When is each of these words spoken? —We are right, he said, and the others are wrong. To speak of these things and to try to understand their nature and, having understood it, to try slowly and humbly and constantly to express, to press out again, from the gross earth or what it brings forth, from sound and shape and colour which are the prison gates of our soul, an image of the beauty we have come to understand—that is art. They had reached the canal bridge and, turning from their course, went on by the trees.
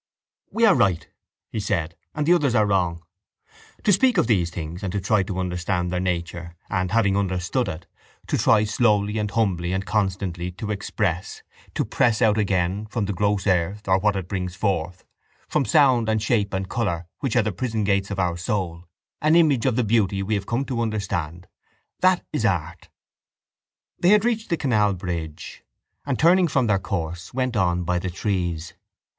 —We 0.49 0.65
are 0.65 0.73
right, 0.73 1.07
he 1.51 1.59
said, 1.59 1.95
and 2.15 2.25
the 2.25 2.33
others 2.33 2.55
are 2.55 2.65
wrong. 2.65 3.03
To 3.83 3.93
speak 3.93 4.17
of 4.17 4.25
these 4.25 4.49
things 4.49 4.81
and 4.81 4.91
to 4.93 4.99
try 4.99 5.21
to 5.21 5.37
understand 5.37 5.91
their 5.91 5.99
nature 5.99 6.55
and, 6.71 6.89
having 6.89 7.15
understood 7.15 7.67
it, 7.67 7.85
to 8.25 8.35
try 8.35 8.63
slowly 8.63 9.19
and 9.19 9.29
humbly 9.29 9.71
and 9.73 9.85
constantly 9.85 10.49
to 10.53 10.71
express, 10.71 11.43
to 11.75 11.85
press 11.85 12.19
out 12.19 12.39
again, 12.39 12.87
from 12.87 13.05
the 13.05 13.13
gross 13.13 13.45
earth 13.45 13.87
or 13.87 13.99
what 13.99 14.15
it 14.15 14.27
brings 14.27 14.55
forth, 14.55 15.05
from 15.47 15.65
sound 15.65 16.09
and 16.09 16.23
shape 16.23 16.51
and 16.51 16.67
colour 16.67 17.05
which 17.19 17.35
are 17.35 17.43
the 17.43 17.51
prison 17.51 17.83
gates 17.83 18.09
of 18.09 18.17
our 18.17 18.37
soul, 18.37 18.85
an 19.21 19.35
image 19.35 19.67
of 19.67 19.75
the 19.75 19.83
beauty 19.83 20.23
we 20.23 20.33
have 20.33 20.47
come 20.47 20.65
to 20.65 20.81
understand—that 20.81 22.25
is 22.33 22.43
art. 22.43 22.89
They 23.99 24.09
had 24.09 24.25
reached 24.25 24.49
the 24.49 24.57
canal 24.57 24.95
bridge 24.95 25.63
and, 26.07 26.17
turning 26.17 26.47
from 26.47 26.65
their 26.65 26.79
course, 26.79 27.35
went 27.35 27.55
on 27.55 27.83
by 27.83 27.99
the 27.99 28.09
trees. 28.09 28.73